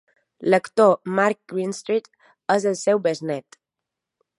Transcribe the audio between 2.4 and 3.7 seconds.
és el seu besnét.